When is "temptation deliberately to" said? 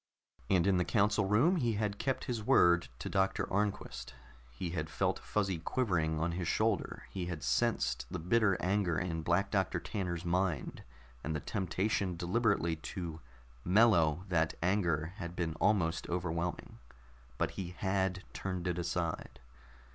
11.39-13.21